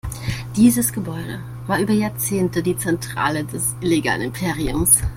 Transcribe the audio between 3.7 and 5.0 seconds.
illegalen Imperiums.